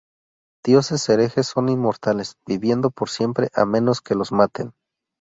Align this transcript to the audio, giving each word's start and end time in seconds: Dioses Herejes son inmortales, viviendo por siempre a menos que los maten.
Dioses 0.65 1.07
Herejes 1.09 1.45
son 1.45 1.69
inmortales, 1.69 2.35
viviendo 2.47 2.89
por 2.89 3.11
siempre 3.11 3.49
a 3.53 3.65
menos 3.67 4.01
que 4.01 4.15
los 4.15 4.31
maten. 4.31 4.73